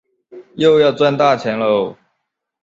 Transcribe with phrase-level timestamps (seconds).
[0.55, 1.95] 又要赚大钱啰